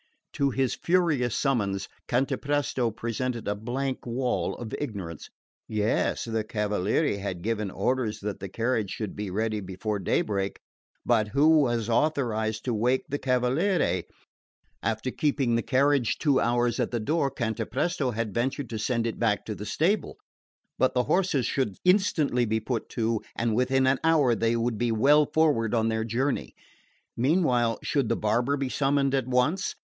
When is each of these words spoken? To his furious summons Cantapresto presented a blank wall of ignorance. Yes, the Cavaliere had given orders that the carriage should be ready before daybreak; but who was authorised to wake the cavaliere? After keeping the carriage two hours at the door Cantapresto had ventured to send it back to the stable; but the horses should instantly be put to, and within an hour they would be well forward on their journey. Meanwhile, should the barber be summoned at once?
To 0.33 0.49
his 0.49 0.73
furious 0.73 1.35
summons 1.35 1.87
Cantapresto 2.07 2.89
presented 2.89 3.47
a 3.47 3.53
blank 3.53 4.07
wall 4.07 4.55
of 4.55 4.73
ignorance. 4.79 5.29
Yes, 5.67 6.25
the 6.25 6.43
Cavaliere 6.43 7.17
had 7.19 7.43
given 7.43 7.69
orders 7.69 8.19
that 8.21 8.39
the 8.39 8.49
carriage 8.49 8.89
should 8.89 9.15
be 9.15 9.29
ready 9.29 9.59
before 9.59 9.99
daybreak; 9.99 10.59
but 11.05 11.27
who 11.27 11.49
was 11.59 11.87
authorised 11.87 12.65
to 12.65 12.73
wake 12.73 13.03
the 13.07 13.19
cavaliere? 13.19 14.05
After 14.81 15.11
keeping 15.11 15.53
the 15.53 15.61
carriage 15.61 16.17
two 16.17 16.39
hours 16.39 16.79
at 16.79 16.89
the 16.89 16.99
door 16.99 17.29
Cantapresto 17.29 18.09
had 18.09 18.33
ventured 18.33 18.71
to 18.71 18.79
send 18.79 19.05
it 19.05 19.19
back 19.19 19.45
to 19.45 19.53
the 19.53 19.67
stable; 19.67 20.17
but 20.79 20.95
the 20.95 21.03
horses 21.03 21.45
should 21.45 21.77
instantly 21.85 22.45
be 22.45 22.59
put 22.59 22.89
to, 22.89 23.21
and 23.35 23.53
within 23.53 23.85
an 23.85 23.99
hour 24.03 24.33
they 24.33 24.55
would 24.55 24.79
be 24.79 24.91
well 24.91 25.27
forward 25.31 25.75
on 25.75 25.89
their 25.89 26.03
journey. 26.05 26.55
Meanwhile, 27.15 27.77
should 27.83 28.09
the 28.09 28.17
barber 28.17 28.57
be 28.57 28.69
summoned 28.69 29.13
at 29.13 29.27
once? 29.27 29.75